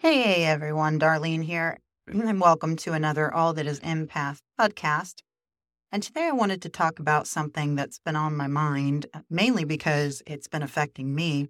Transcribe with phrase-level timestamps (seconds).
[0.00, 5.22] Hey everyone, Darlene here, and welcome to another Embattled Empaths podcast.
[5.90, 9.64] And today I wanted to talk about something that's been on my mind, uh, mainly
[9.64, 11.48] because it's been affecting me.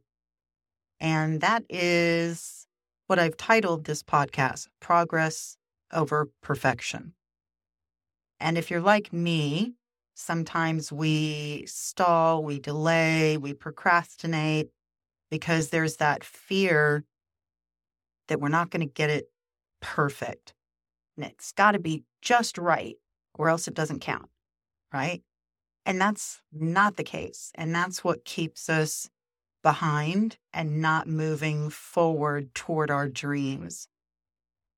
[0.99, 2.67] And that is
[3.07, 5.59] what I've titled this podcast Progress
[5.93, 7.13] Over Perfection.
[8.41, 9.75] And if you're like me,
[10.15, 14.71] sometimes we stall, we delay, we procrastinate
[15.31, 17.05] because there's that fear
[18.29, 19.31] that we're not going to get it
[19.81, 20.55] perfect.
[21.17, 22.97] And it's got to be just right,
[23.35, 24.29] or else it doesn't count.
[24.93, 25.23] Right.
[25.85, 27.51] And that's not the case.
[27.55, 29.09] And that's what keeps us
[29.63, 33.89] behind and not moving forward toward our dreams.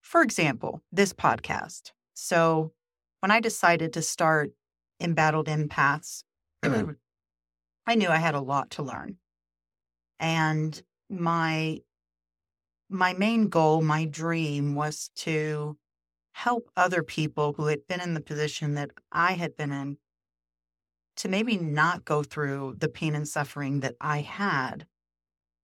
[0.01, 1.93] For example, this podcast.
[2.15, 2.73] So,
[3.21, 4.53] when I decided to start
[4.99, 6.25] Embattled Empaths,
[6.65, 6.97] mm.
[7.87, 9.17] I knew I had a lot to learn.
[10.19, 11.81] And my
[12.91, 15.79] my main goal, my dream was to
[16.33, 19.99] help other people who had been in the position that I had been in
[21.17, 24.87] to maybe not go through the pain and suffering that I had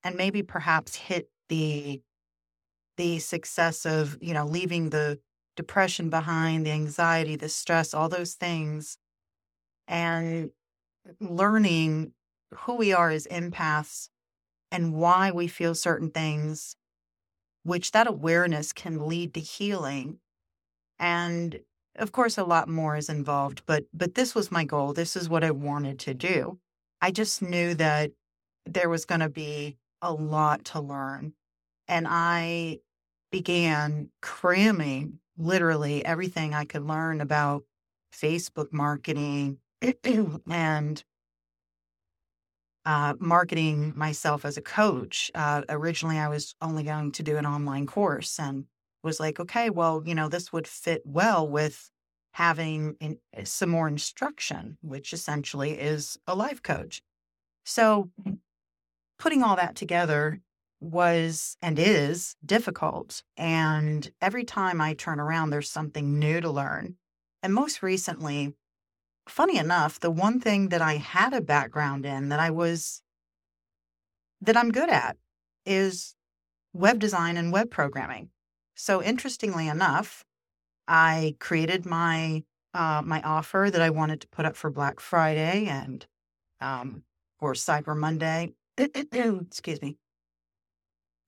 [0.05, 2.03] and maybe perhaps hit the
[2.97, 5.21] the success of, you know, leaving the
[5.57, 8.99] depression behind, the anxiety, the stress, all those things
[9.89, 10.51] and
[11.21, 12.13] learning
[12.55, 14.09] who we are as empaths
[14.73, 16.77] and why we feel certain things
[17.67, 20.19] which that awareness can lead to healing.
[20.99, 21.61] And
[21.97, 24.93] of course, a lot more is involved, but but this was my goal.
[24.93, 26.59] This is what I wanted to do.
[27.01, 28.13] I just knew that
[28.65, 31.33] there was going to be a lot to learn,
[31.89, 32.81] and I
[33.33, 37.65] began cramming literally everything I could learn about
[38.15, 39.59] Facebook marketing
[40.05, 41.05] and
[42.87, 45.31] uh, marketing myself as a coach.
[45.35, 48.65] Uh, originally, I was only going to do an online course and
[49.03, 51.91] was like, okay, well, you know, this would fit well with
[52.35, 57.03] having in, eh, some more instruction, which essentially is a life coach.
[57.65, 58.11] So,
[59.19, 60.41] putting all that together
[60.81, 63.23] was and is difficult.
[63.37, 66.95] And every time I turn around, there's something new to learn.
[67.43, 68.55] And most recently,
[69.29, 73.03] funny enough, the one thing that I had a background in that I was,
[74.41, 75.17] that I'm good at
[75.65, 76.15] is
[76.73, 78.31] web design and web programming.
[78.75, 80.25] So interestingly enough,
[80.87, 82.45] I created my
[82.75, 86.07] uh, my offer that I wanted to put up for Black Friday and
[86.61, 87.05] um,
[87.41, 88.53] for Cyber Monday.
[88.77, 89.97] Excuse me.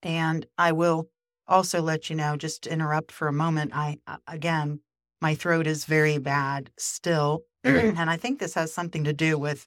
[0.02, 1.08] And I will
[1.46, 3.72] also let you know, just interrupt for a moment.
[3.74, 4.80] I again,
[5.22, 7.44] my throat is very bad still.
[7.64, 9.66] And I think this has something to do with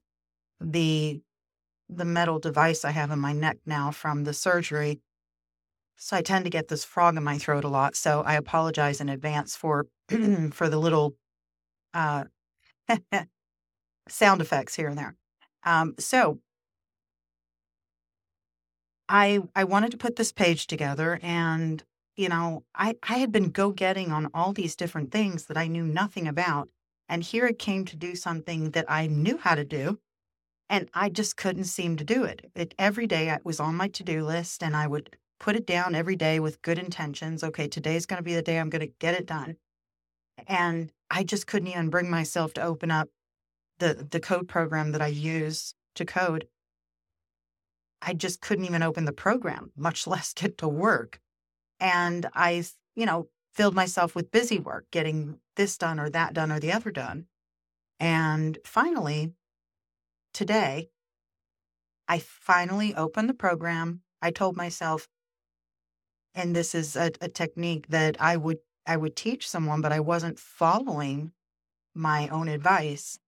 [0.59, 1.21] the
[1.89, 5.01] the metal device I have in my neck now from the surgery.
[5.97, 7.95] So I tend to get this frog in my throat a lot.
[7.95, 9.87] So I apologize in advance for
[10.51, 11.15] for the little
[11.93, 12.25] uh,
[14.07, 15.15] sound effects here and there.
[15.63, 16.39] Um, so
[19.09, 21.83] I I wanted to put this page together, and
[22.15, 25.67] you know I I had been go getting on all these different things that I
[25.67, 26.69] knew nothing about,
[27.11, 29.99] and here it came to do something that I knew how to do.
[30.69, 32.49] And I just couldn't seem to do it.
[32.55, 35.67] it every day it was on my to do list, and I would put it
[35.67, 37.43] down every day with good intentions.
[37.43, 39.57] Okay, today's going to be the day I'm going to get it done.
[40.47, 43.09] And I just couldn't even bring myself to open up
[43.79, 46.47] the, the code program that I use to code.
[48.01, 51.19] I just couldn't even open the program, much less get to work.
[51.77, 52.63] And I,
[52.95, 56.71] you know, filled myself with busy work, getting this done or that done or the
[56.71, 57.25] other done.
[57.99, 59.33] And finally,
[60.33, 60.89] today,
[62.07, 64.01] I finally opened the program.
[64.21, 65.07] I told myself,
[66.33, 69.99] and this is a, a, technique that I would I would teach someone, but I
[69.99, 71.31] wasn't following
[71.93, 73.19] my own advice.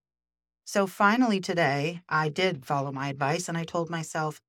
[0.66, 4.42] So finally today, I did follow my advice and I told myself,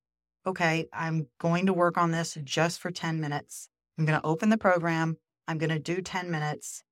[0.47, 3.69] okay, I'm going to work on this just for 10 minutes.
[3.99, 5.19] I'm going to open the program.
[5.47, 6.85] I'm going to do 10 minutes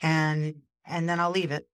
[0.00, 1.68] and and then I'll leave it.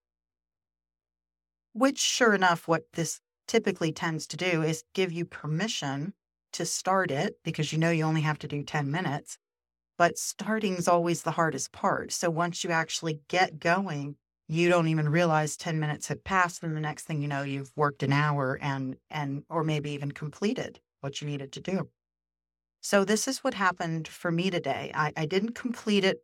[1.73, 6.15] Which sure enough what this typically tends to do is give you permission
[6.53, 9.39] to start it because you know you only have to do 10 minutes.
[9.99, 12.13] But starting is always the hardest part.
[12.13, 14.17] So once you actually get going,
[14.49, 17.73] you don't even realize 10 minutes have passed and the next thing you know you've
[17.77, 21.89] worked an hour and and or maybe even completed what you needed to do.
[22.81, 24.91] So this is what happened for me today.
[24.95, 26.19] I, I didn't complete it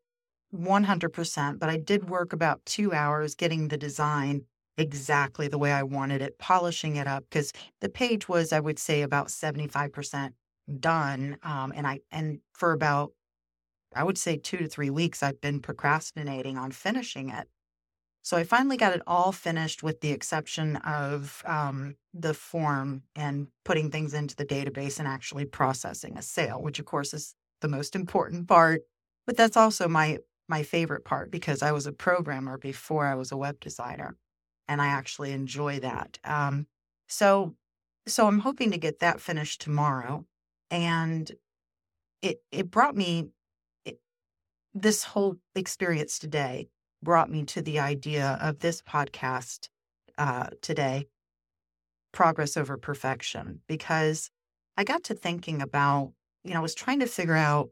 [0.54, 4.42] 100%, but I did work about two hours getting the design
[4.76, 8.78] exactly the way I wanted it, polishing it up because the page was, I would
[8.78, 10.30] say, about 75%
[10.80, 11.36] done.
[11.42, 13.12] Um, and I, and for about
[13.94, 17.48] I would say two to three weeks, I've been procrastinating on finishing it.
[18.22, 23.48] So I finally got it all finished with the exception of um, the form and
[23.64, 27.68] putting things into the database and actually processing a sale, which of course is the
[27.68, 28.82] most important part.
[29.26, 30.18] But that's also my
[30.48, 34.16] my favorite part because I was a programmer before I was a web designer,
[34.66, 36.18] and I actually enjoy that.
[36.24, 36.66] Um,
[37.08, 37.54] so
[38.06, 40.24] so I'm hoping to get that finished tomorrow,
[40.70, 41.30] and
[42.22, 43.28] it it brought me
[43.84, 44.00] it,
[44.74, 46.68] this whole experience today
[47.02, 49.68] brought me to the idea of this podcast
[50.16, 51.06] uh, today
[52.12, 54.30] progress over perfection because
[54.76, 56.12] I got to thinking about,
[56.44, 57.70] you know, I was trying to figure out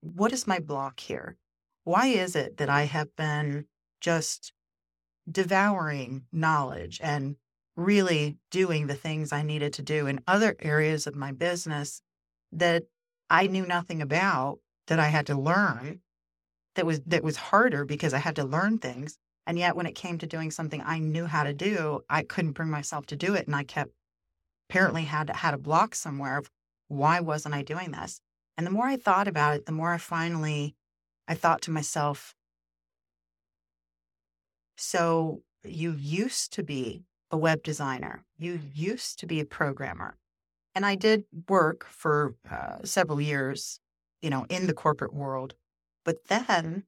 [0.00, 1.36] what is my block here?
[1.84, 3.66] Why is it that I have been
[4.00, 4.52] just
[5.30, 7.36] devouring knowledge and
[7.76, 12.02] really doing the things I needed to do in other areas of my business
[12.52, 12.84] that
[13.30, 14.58] I knew nothing about
[14.88, 16.00] that I had to learn
[16.74, 19.18] that was that was harder because I had to learn things.
[19.46, 22.52] And yet when it came to doing something I knew how to do, I couldn't
[22.52, 23.46] bring myself to do it.
[23.46, 23.90] And I kept
[24.68, 26.50] apparently had had a block somewhere of
[26.88, 28.20] why wasn't I doing this?
[28.56, 30.74] And the more I thought about it, the more I finally
[31.28, 32.34] I thought to myself,
[34.76, 38.24] so you used to be a web designer.
[38.38, 40.16] You used to be a programmer.
[40.74, 43.80] And I did work for uh, several years,
[44.20, 45.54] you know, in the corporate world.
[46.04, 46.84] But then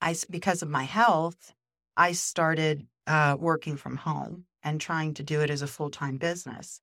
[0.00, 1.54] I, because of my health,
[1.96, 6.16] I started uh, working from home and trying to do it as a full time
[6.16, 6.80] business.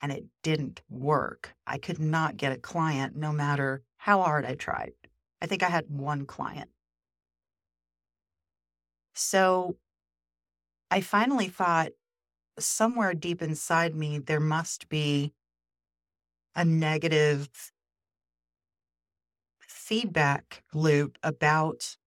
[0.00, 1.54] And it didn't work.
[1.66, 4.92] I could not get a client no matter how hard I tried.
[5.44, 6.70] I think I had one client.
[9.14, 9.76] So
[10.90, 11.90] I finally thought
[12.58, 15.34] somewhere deep inside me, there must be
[16.56, 17.50] a negative
[19.60, 21.98] feedback loop about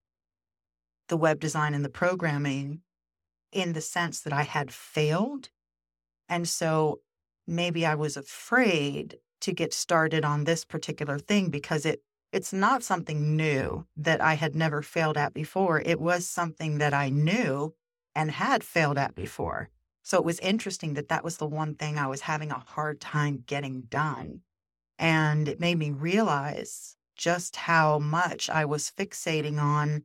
[1.08, 2.82] the web design and the programming
[3.52, 5.50] in the sense that I had failed.
[6.28, 7.02] And so
[7.46, 12.02] maybe I was afraid to get started on this particular thing because it
[12.32, 15.82] it's not something new that I had never failed at before.
[15.82, 17.74] It was something that I knew
[18.16, 19.70] and had failed at before.
[20.04, 23.00] So it was interesting that that was the one thing I was having a hard
[23.02, 24.42] time getting done.
[24.98, 30.04] And it made me realize just how much I was fixating on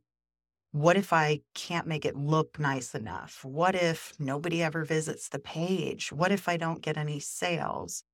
[0.72, 3.44] what if I can't make it look nice enough?
[3.44, 6.10] What if nobody ever visits the page?
[6.10, 8.04] What if I don't get any sales?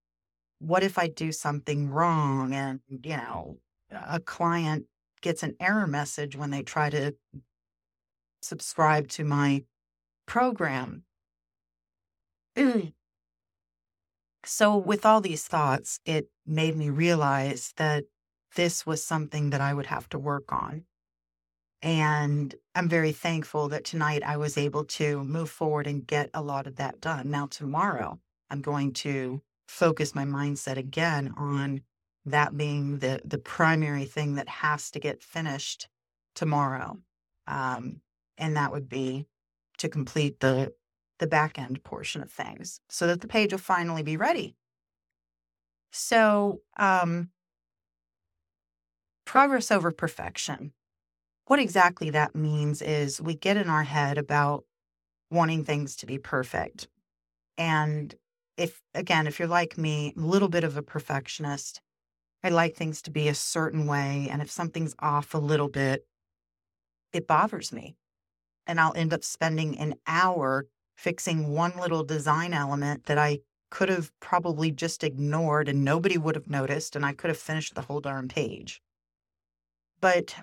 [0.59, 3.59] What if I do something wrong and, you know,
[3.91, 4.87] a client
[5.21, 7.15] gets an error message when they try to
[8.43, 9.65] subscribe to my
[10.27, 11.05] program?
[12.57, 12.93] Mm.
[14.45, 18.05] so, with all these thoughts, it made me realize that
[18.57, 20.85] this was something that I would have to work on.
[21.81, 26.43] And I'm very thankful that tonight I was able to move forward and get a
[26.43, 27.31] lot of that done.
[27.31, 28.19] Now, tomorrow,
[28.51, 31.83] I'm going to focus my mindset again on
[32.31, 35.89] that being the, the primary thing that has to get finished
[36.35, 36.99] tomorrow.
[37.47, 38.01] Um,
[38.37, 39.27] and that would be
[39.79, 40.73] to complete the,
[41.19, 44.57] the back end portion of things so that the page will finally be ready.
[45.91, 47.31] So, um,
[49.25, 50.73] progress over perfection.
[51.47, 54.65] What exactly that means is we get in our head about
[55.31, 56.89] wanting things to be perfect.
[57.57, 58.15] And
[58.57, 61.81] if, again, if you're like me, a little bit of a perfectionist,
[62.43, 64.29] I like things to be a certain way.
[64.31, 66.07] And if something's off a little bit,
[67.13, 67.97] it bothers me.
[68.67, 70.67] And I'll end up spending an hour
[70.97, 73.41] fixing one little design element that I
[73.71, 76.95] could have probably just ignored and nobody would have noticed.
[76.95, 78.83] And I could have finished the whole darn page.
[80.01, 80.37] But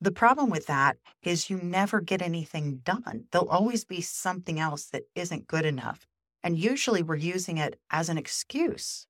[0.00, 3.24] the problem with that is you never get anything done.
[3.32, 6.06] There'll always be something else that isn't good enough.
[6.42, 9.07] And usually we're using it as an excuse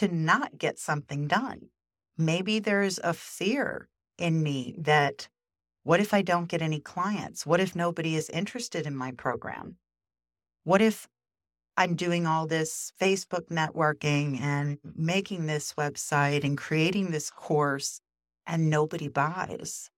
[0.00, 1.68] to not get something done.
[2.16, 5.28] Maybe there's a fear in me that
[5.82, 7.44] what if I don't get any clients?
[7.44, 9.76] What if nobody is interested in my program?
[10.64, 11.06] What if
[11.76, 18.00] I'm doing all this Facebook networking and making this website and creating this course
[18.46, 19.90] and nobody buys.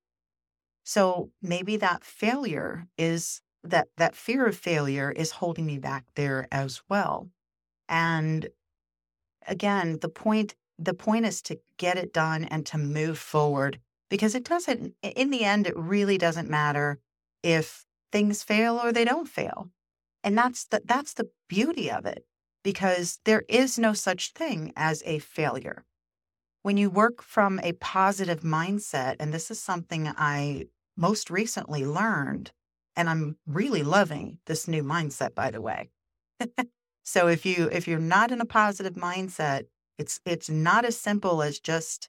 [0.84, 6.48] So maybe that failure is that that fear of failure is holding me back there
[6.50, 7.30] as well.
[7.88, 8.48] And
[9.46, 13.80] again, the point the point is to get it done and to move forward
[14.10, 16.98] because it doesn't in the end it really doesn't matter
[17.42, 19.70] if things fail or they don't fail.
[20.24, 22.24] And that's the that's the beauty of it
[22.64, 25.84] because there is no such thing as a failure.
[26.62, 32.52] when you work from a positive mindset, and this is something I most recently learned,
[32.96, 35.90] and I'm really loving this new mindset, by the way.
[37.04, 39.64] so if you if you're not in a positive mindset,
[39.98, 42.08] it's it's not as simple as just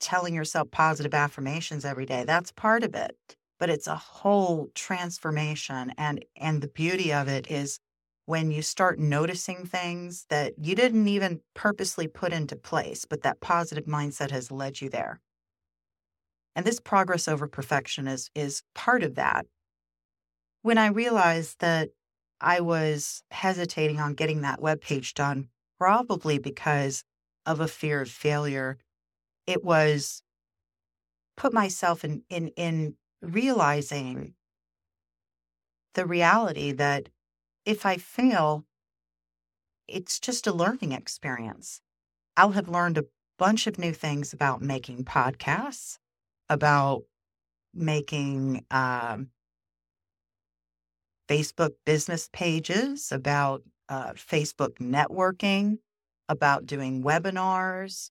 [0.00, 2.24] telling yourself positive affirmations every day.
[2.24, 3.16] That's part of it,
[3.58, 7.78] but it's a whole transformation and and the beauty of it is
[8.26, 13.40] when you start noticing things that you didn't even purposely put into place, but that
[13.40, 15.20] positive mindset has led you there.
[16.56, 19.46] And this progress over perfection is, is part of that.
[20.62, 21.90] When I realized that
[22.40, 25.48] I was hesitating on getting that web page done,
[25.78, 27.04] probably because
[27.46, 28.78] of a fear of failure,
[29.46, 30.22] it was
[31.36, 34.34] put myself in, in, in realizing
[35.94, 37.08] the reality that
[37.64, 38.64] if I fail,
[39.86, 41.80] it's just a learning experience.
[42.36, 43.04] I'll have learned a
[43.38, 45.98] bunch of new things about making podcasts,
[46.48, 47.04] about
[47.72, 49.28] making um,
[51.28, 55.78] Facebook business pages, about uh, Facebook networking,
[56.28, 58.10] about doing webinars,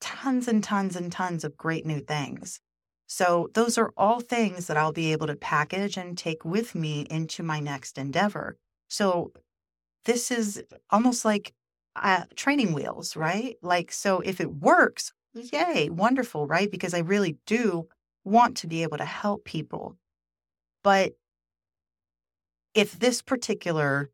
[0.00, 2.60] tons and tons and tons of great new things.
[3.06, 7.06] So, those are all things that I'll be able to package and take with me
[7.10, 8.56] into my next endeavor.
[8.88, 9.32] So,
[10.04, 11.52] this is almost like
[11.96, 13.56] uh, training wheels, right?
[13.62, 16.70] Like, so if it works, yay, wonderful, right?
[16.70, 17.88] Because I really do
[18.24, 19.96] want to be able to help people.
[20.82, 21.12] But
[22.74, 24.10] if this particular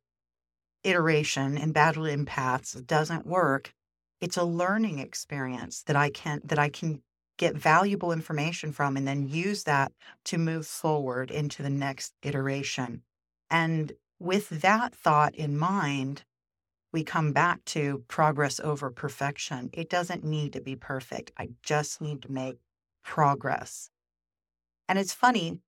[0.85, 3.73] iteration Embattled Empaths doesn't work,
[4.21, 7.03] it's a learning experience that I can that I can
[7.37, 9.93] get valuable information from and then use that
[10.25, 13.03] to move forward into the next iteration.
[13.49, 16.25] And with that thought in mind,
[16.93, 19.71] we come back to progress over perfection.
[19.73, 21.33] It doesn't need to be perfect.
[21.39, 22.59] I just need to make
[23.05, 23.91] progress.
[24.89, 25.61] And it's funny,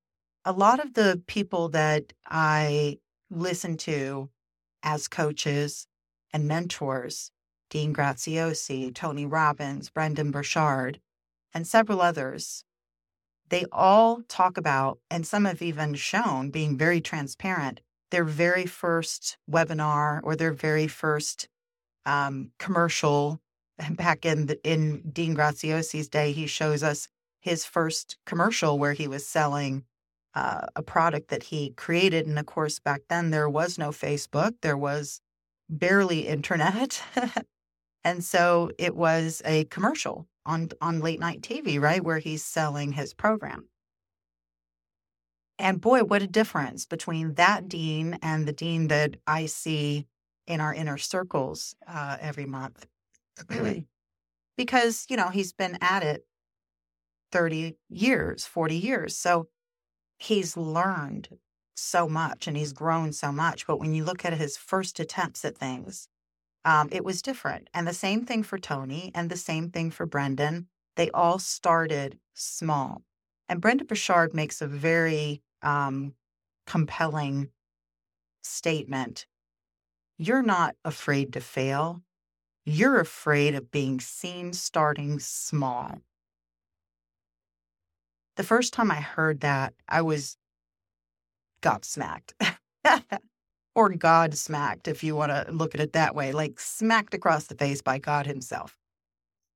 [0.44, 2.98] a lot of the people that I
[3.30, 4.30] listen to
[4.82, 5.86] as coaches
[6.32, 7.30] and mentors,
[7.68, 11.00] Dean Graziosi, Tony Robbins, Brendon Burchard,
[11.52, 12.64] and several others,
[13.50, 17.80] they all talk about, and some have even shown being very transparent,
[18.10, 21.48] their very first webinar or their very first
[22.06, 23.40] um, commercial.
[23.90, 27.08] Back in the, in Dean Graziosi's day, he shows us
[27.40, 29.84] his first commercial where he was selling
[30.34, 32.26] uh, a product that he created.
[32.26, 35.20] And of course, back then there was no Facebook, there was
[35.68, 37.02] barely internet.
[38.04, 42.92] and so it was a commercial on on late night TV, right, where he's selling
[42.92, 43.68] his program.
[45.58, 50.06] And boy, what a difference between that Dean and the Dean that I see
[50.46, 52.86] in our inner circles uh, every month.
[54.56, 56.24] because, you know, he's been at it
[57.32, 59.16] 30 years, 40 years.
[59.16, 59.48] So
[60.20, 61.38] he's learned
[61.74, 63.66] so much and he's grown so much.
[63.66, 66.08] But when you look at his first attempts at things,
[66.64, 67.68] um, it was different.
[67.72, 70.68] And the same thing for Tony and the same thing for Brendon.
[70.96, 73.02] They all started small.
[73.48, 76.14] And Brendon Burchard makes a very um,
[76.66, 77.48] compelling
[78.42, 79.26] statement.
[80.18, 82.02] You're not afraid to fail.
[82.66, 85.98] You're afraid of being seen starting small.
[88.40, 90.38] The first time I heard that, I was
[91.60, 92.32] gobsmacked.
[93.74, 97.48] or God smacked, if you want to look at it that way, like smacked across
[97.48, 98.78] the face by God Himself.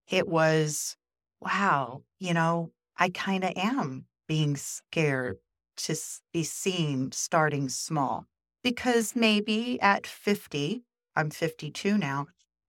[0.06, 0.98] It was,
[1.40, 5.38] wow, you know, I kind of am being scared
[5.78, 5.96] to
[6.34, 8.26] be seen starting small.
[8.62, 10.82] Because maybe at 50,
[11.16, 12.26] I'm 52 now,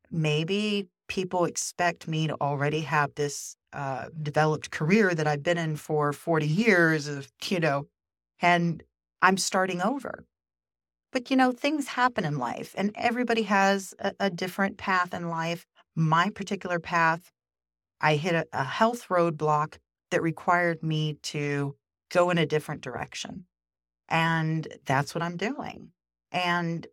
[0.10, 5.76] maybe people expect me to already have this uh, developed career that I've been in
[5.76, 7.88] for 40 years of, you know,
[8.42, 8.82] and
[9.22, 10.26] I'm starting over.
[11.12, 15.30] But, you know, things happen in life and everybody has a, a different path in
[15.30, 15.66] life.
[15.96, 17.32] My particular path,
[18.02, 19.78] I hit a, a health roadblock
[20.12, 21.76] that required me to
[22.12, 23.46] go in a different direction.
[24.10, 25.90] And that's what I'm doing.
[26.32, 26.86] And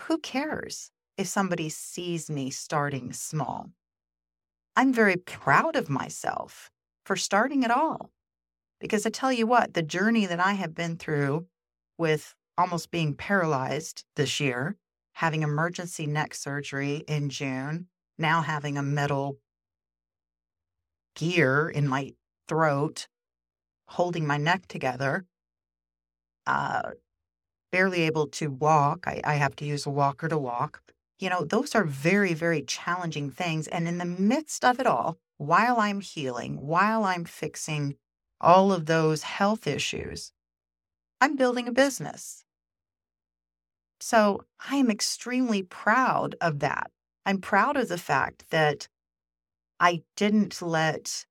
[0.00, 3.70] who cares if somebody sees me starting small?
[4.76, 6.70] I'm very proud of myself
[7.04, 8.10] for starting at all.
[8.80, 11.46] Because I tell you what, the journey that I have been through
[11.98, 14.76] with almost being paralyzed this year,
[15.14, 19.38] having emergency neck surgery in June, now having a metal
[21.16, 22.12] gear in my
[22.46, 23.08] throat,
[23.88, 25.24] holding my neck together,
[26.46, 26.90] uh,
[27.72, 29.08] barely able to walk.
[29.08, 30.82] I, I have to use a walker to walk.
[31.18, 33.66] You know, those are very, very challenging things.
[33.66, 37.96] And in the midst of it all, while I'm healing, while I'm fixing
[38.40, 40.32] all of those health issues,
[41.20, 42.44] I'm building a business.
[44.00, 46.92] So I am extremely proud of that.
[47.26, 48.88] I'm proud of the fact that
[49.80, 51.26] I didn't let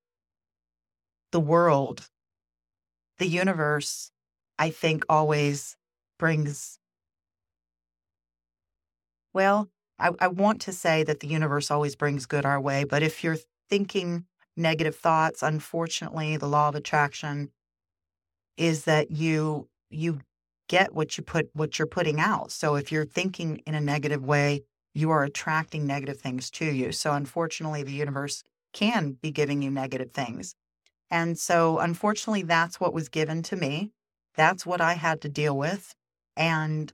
[1.32, 2.10] the world,
[3.20, 4.12] the universe,
[4.60, 5.78] I think always
[6.18, 6.80] brings,
[9.34, 13.02] well, I, I, want to say that the universe always brings good our way, but
[13.02, 13.38] if you're
[13.70, 14.26] thinking
[14.56, 17.52] negative thoughts, unfortunately, the law of attraction
[18.58, 20.20] is that you you
[20.68, 22.52] get what you put what you're putting out.
[22.52, 24.64] So if you're thinking in a negative way,
[24.94, 26.92] you are attracting negative things to you.
[26.92, 30.56] So unfortunately, the universe can be giving you negative things.
[31.10, 33.92] And so unfortunately, that's what was given to me.
[34.36, 35.96] That's what I had to deal with.
[36.36, 36.92] And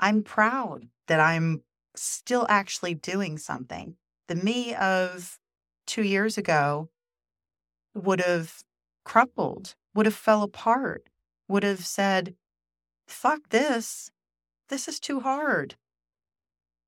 [0.00, 1.62] I'm proud that I'm
[1.94, 3.96] still actually doing something.
[4.28, 5.38] The me of
[5.86, 6.88] two years ago
[7.94, 8.62] would have
[9.04, 11.08] crumpled, would have fell apart,
[11.48, 12.34] would have said,
[13.06, 14.10] fuck this.
[14.68, 15.76] This is too hard.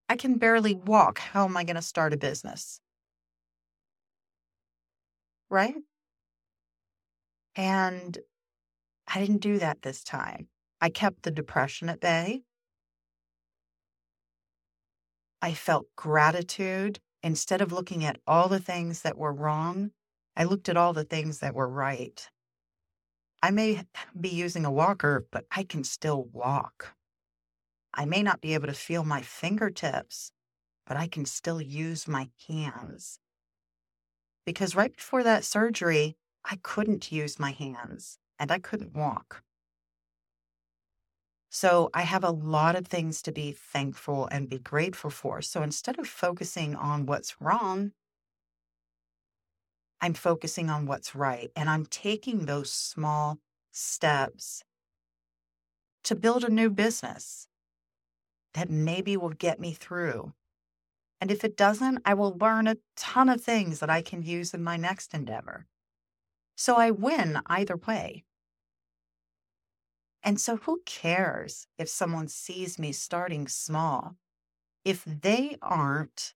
[0.09, 1.19] I can barely walk.
[1.19, 2.81] How am I going to start a business?
[5.51, 5.75] Right?
[7.57, 8.19] And
[9.07, 10.49] I didn't do that this time.
[10.81, 12.43] I kept the depression at bay.
[15.45, 17.01] I felt gratitude.
[17.23, 19.91] Instead of looking at all the things that were wrong,
[20.35, 22.27] I looked at all the things that were right.
[23.43, 23.83] I may
[24.19, 26.95] be using a walker, but I can still walk.
[27.93, 30.33] I may not be able to feel my fingertips,
[30.87, 33.19] but I can still use my hands.
[34.47, 39.43] Because right before that surgery, I couldn't use my hands and I couldn't walk.
[41.55, 45.41] So I have a lot of things to be thankful and be grateful for.
[45.41, 47.93] So instead of focusing on what's wrong,
[50.01, 53.39] I'm focusing on what's right and I'm taking those small
[53.71, 54.65] steps
[56.03, 57.47] to build a new business
[58.55, 60.33] that maybe will get me through.
[61.21, 64.55] And if it doesn't, I will learn a ton of things that I can use
[64.55, 65.67] in my next endeavor.
[66.57, 68.25] So I win either way.
[70.27, 74.17] And so, who cares if someone sees me starting small?
[74.83, 76.35] If they aren't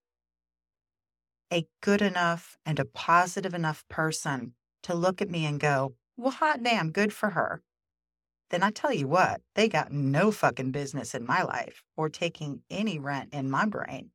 [1.51, 6.31] a good enough and a positive enough person to look at me and go, well,
[6.31, 7.63] hot damn, good for her.
[8.51, 12.61] Then I tell you what, they got no fucking business in my life or taking
[12.69, 14.11] any rent in my brain.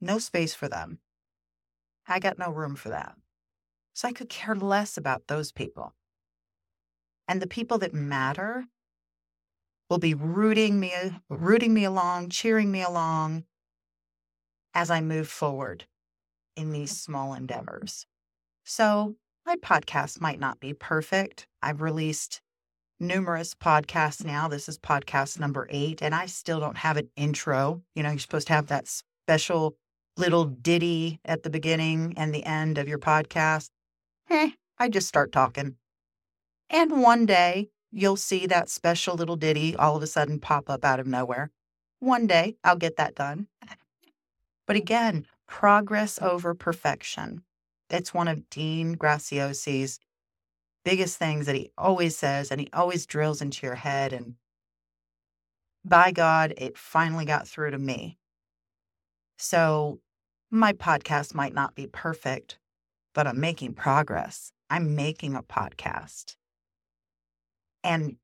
[0.00, 0.98] No space for them.
[2.08, 3.14] I got no room for that.
[3.94, 5.94] So I could care less about those people.
[7.28, 8.64] And the people that matter
[9.90, 10.92] will be rooting me
[11.28, 13.44] rooting me along, cheering me along,
[14.74, 15.86] as I move forward
[16.56, 18.06] in these small endeavors.
[18.64, 21.46] So, my podcast might not be perfect.
[21.62, 22.42] I've released
[23.00, 24.48] numerous podcasts now.
[24.48, 27.82] This is podcast number eight, and I still don't have an intro.
[27.94, 29.76] You know, you're supposed to have that special
[30.16, 33.70] little ditty at the beginning and the end of your podcast.
[34.28, 35.76] Eh, I just start talking.
[36.70, 40.84] And one day you'll see that special little ditty all of a sudden pop up
[40.84, 41.50] out of nowhere.
[42.00, 43.48] One day I'll get that done.
[44.66, 47.42] But again, progress over perfection.
[47.90, 49.98] It's one of Dean Graziosi's
[50.84, 54.12] biggest things that he always says, and he always drills into your head.
[54.12, 54.34] And
[55.84, 58.18] by God, it finally got through to me.
[59.38, 60.00] So
[60.50, 62.58] my podcast might not be perfect,
[63.14, 64.52] but I'm making progress.
[64.70, 66.36] I'm making a podcast.
[67.88, 68.16] And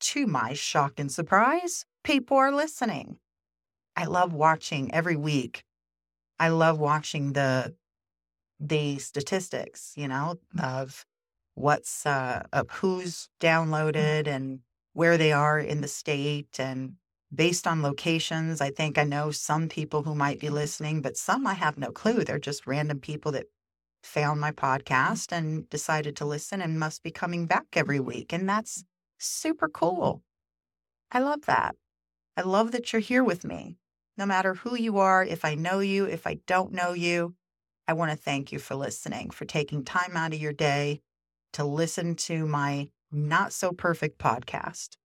[0.00, 3.18] to my shock and surprise, people are listening.
[3.96, 5.64] I love watching every week
[6.38, 7.74] I love watching the
[8.60, 11.06] the statistics, you know, of
[11.54, 14.60] what's uh, who's downloaded and
[14.94, 16.94] where they are in the state and
[17.34, 18.60] based on locations.
[18.60, 21.90] I think I know some people who might be listening, but some I have no
[21.92, 22.24] clue.
[22.24, 23.46] They're just random people that
[24.02, 28.32] found my podcast and decided to listen and must be coming back every week.
[28.32, 28.84] And that's
[29.18, 30.22] super cool.
[31.10, 31.76] I love that.
[32.36, 33.78] I love that you're here with me
[34.16, 37.34] no matter who you are, if I know you, if I don't know you,
[37.88, 41.00] I want to thank you for listening, for taking time out of your day
[41.52, 44.96] to listen to my not so perfect podcast.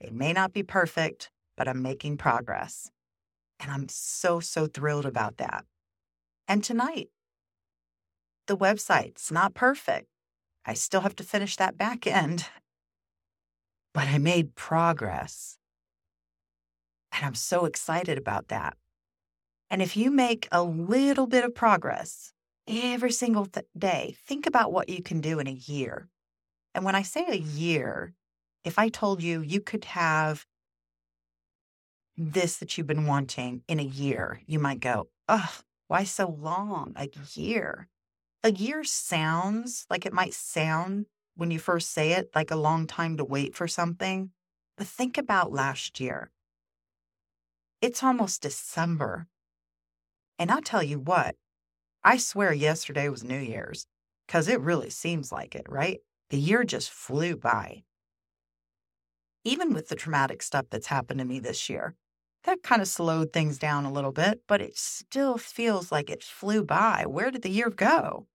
[0.00, 2.90] It may not be perfect, but I'm making progress.
[3.58, 5.64] And I'm so, so thrilled about that.
[6.46, 7.08] And tonight,
[8.46, 10.06] the website's not perfect.
[10.64, 12.46] I still have to finish that back end,
[13.94, 15.58] but I made progress.
[17.12, 18.76] And I'm so excited about that.
[19.70, 22.32] And if you make a little bit of progress
[22.66, 26.08] every single th- day, think about what you can do in a year.
[26.74, 28.12] And when I say a year,
[28.64, 30.46] if I told you you could have
[32.16, 36.92] this that you've been wanting in a year, you might go, ugh, why so long?
[36.96, 37.88] A year.
[38.44, 42.86] A year sounds like it might sound when you first say it like a long
[42.86, 44.30] time to wait for something.
[44.76, 46.30] But think about last year.
[47.80, 49.26] It's almost December.
[50.38, 51.34] And I'll tell you what,
[52.04, 53.86] I swear yesterday was New Year's
[54.26, 55.98] because it really seems like it, right?
[56.30, 57.82] The year just flew by.
[59.42, 61.96] Even with the traumatic stuff that's happened to me this year,
[62.48, 66.22] that kind of slowed things down a little bit, but it still feels like it
[66.22, 67.04] flew by.
[67.06, 68.26] Where did the year go?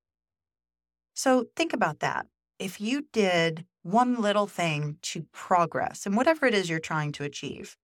[1.15, 2.28] So think about that.
[2.60, 7.23] If you did one little thing to progress, and whatever it is you're trying to
[7.23, 7.76] achieve,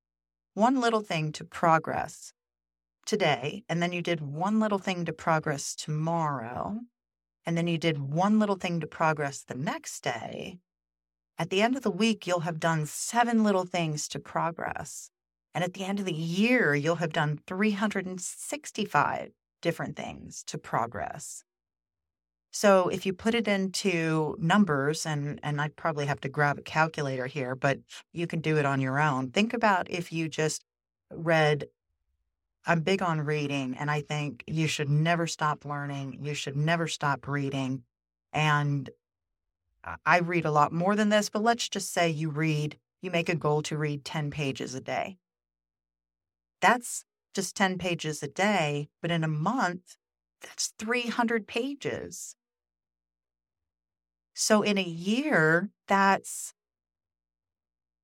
[0.53, 2.31] one little thing to progress
[3.07, 6.79] today, and then you did one little thing to progress tomorrow,
[7.43, 10.59] and then you did one little thing to progress the next day,
[11.39, 15.09] at the end of the week, you'll have done seven little things to progress.
[15.53, 19.31] And at the end of the year, you'll have done 365
[19.61, 21.43] different things to progress.
[22.51, 26.63] So if you put it into numbers, and, and I'd probably have to grab a
[26.63, 27.79] calculator here, but
[28.11, 29.29] you can do it on your own.
[29.29, 30.63] Think about if you just
[31.11, 31.65] read,
[32.65, 36.19] I'm big on reading, and I think you should never stop learning.
[36.23, 37.83] You should never stop reading.
[38.33, 38.89] And
[40.05, 43.29] I read a lot more than this, but let's just say you read, you make
[43.29, 45.17] a goal to read 10 pages a day.
[46.61, 49.97] That's just 10 pages a day, but in a month,
[50.41, 52.35] that's 300 pages.
[54.35, 56.53] So in a year, that's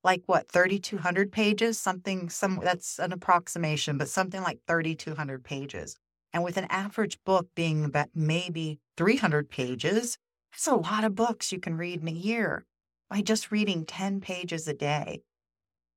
[0.04, 1.80] like what 3200 pages?
[1.80, 5.98] Something some that's an approximation but something like 3200 pages.
[6.34, 10.18] And with an average book being about maybe 300 pages
[10.52, 12.66] that's a lot of books you can read in a year
[13.10, 15.22] by just reading 10 pages a day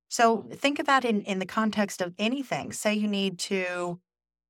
[0.09, 3.99] so think that in, in the context of anything say you need to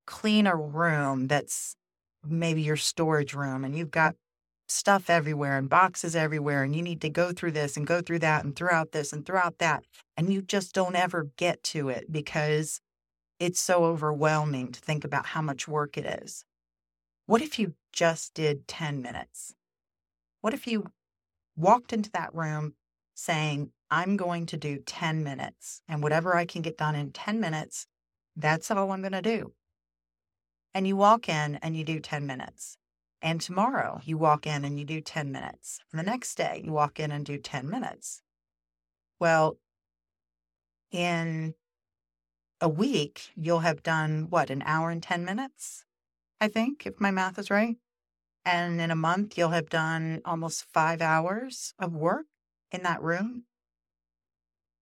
[0.08, 1.76] clean a room that's
[2.26, 4.16] maybe your storage room and you've got
[4.68, 8.20] stuff everywhere and boxes everywhere and you need to go through this and go through
[8.20, 9.84] that and throughout this and throughout that
[10.18, 12.82] and you just don't ever get to it because
[13.40, 16.44] it's so overwhelming to think about how much work it is.
[17.26, 19.56] What if you just did 10 minutes?
[20.42, 20.88] What if you
[21.56, 22.74] walked into that room
[23.20, 27.40] saying, I'm going to do 10 minutes and whatever I can get done in 10
[27.40, 27.86] minutes,
[28.36, 29.54] that's all I'm going to do.
[30.74, 32.78] And you walk in and you do 10 minutes
[33.22, 35.80] and tomorrow you walk in and you do 10 minutes.
[35.92, 38.22] And the next day you walk in and do 10 minutes.
[39.20, 39.58] Well,
[40.92, 41.56] in
[42.62, 45.86] a week, you'll have done what, an hour and 10 minutes?
[46.40, 47.76] I think, if my math is right.
[48.46, 52.26] And in a month, you'll have done almost five hours of work
[52.72, 53.46] in that room.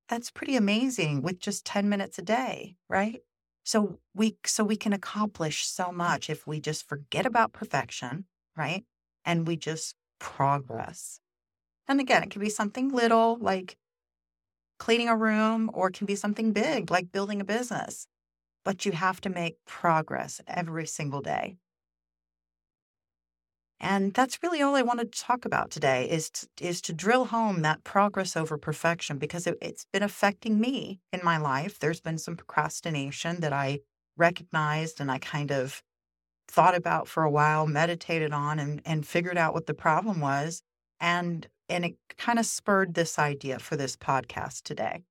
[0.07, 3.21] That's pretty amazing with just 10 minutes a day, right?
[3.65, 8.85] So we so we can accomplish so much if we just forget about perfection, right?
[9.25, 11.19] And we just progress.
[11.87, 13.77] And again, it can be something little like
[14.79, 18.07] cleaning a room or it can be something big like building a business.
[18.65, 21.57] But you have to make progress every single day.
[23.79, 27.25] And that's really all I wanted to talk about today is to, is to drill
[27.25, 31.77] home that progress over perfection because it, it's been affecting me in my life.
[31.77, 33.79] There's been some procrastination that I
[34.15, 35.83] recognized and I kind of
[36.47, 40.63] thought about for a while, meditated on and, and figured out what the problem was.
[40.99, 45.03] And and it kind of spurred this idea for this podcast today.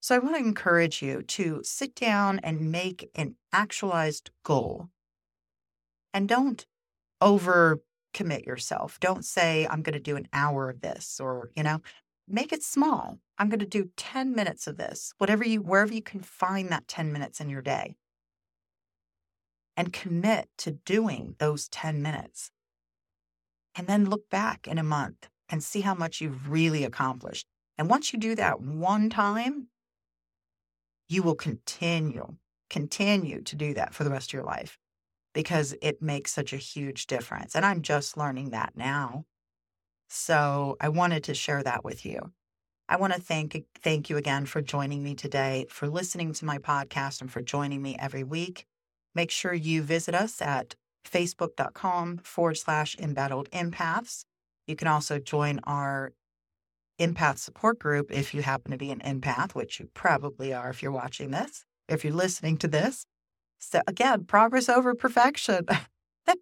[0.00, 4.88] So I want to encourage you to sit down and make an actualized goal.
[6.14, 6.64] And don't
[7.22, 7.80] over
[8.12, 9.00] commit yourself.
[9.00, 11.80] Don't say, I'm going to do an hour of this or, you know,
[12.28, 13.18] make it small.
[13.38, 16.88] I'm going to do 10 minutes of this, whatever you, wherever you can find that
[16.88, 17.94] 10 minutes in your day.
[19.76, 22.50] And commit to doing those 10 minutes.
[23.74, 27.46] And then look back in a month and see how much you've really accomplished.
[27.78, 29.68] And once you do that one time,
[31.08, 32.36] you will continue,
[32.68, 34.78] continue to do that for the rest of your life
[35.32, 37.54] because it makes such a huge difference.
[37.54, 39.24] And I'm just learning that now.
[40.08, 42.32] So I wanted to share that with you.
[42.88, 46.58] I want to thank thank you again for joining me today, for listening to my
[46.58, 48.66] podcast, and for joining me every week.
[49.14, 50.74] Make sure you visit us at
[51.08, 54.24] facebook.com forward slash embattled empaths.
[54.66, 56.12] You can also join our
[57.00, 60.82] empath support group if you happen to be an empath, which you probably are if
[60.82, 63.06] you're watching this, if you're listening to this.
[63.62, 65.66] So, again, progress over perfection.